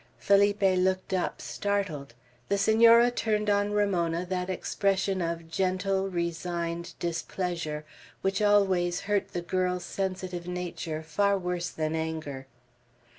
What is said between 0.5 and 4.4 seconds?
looked up, startled. The Senora turned on Ramona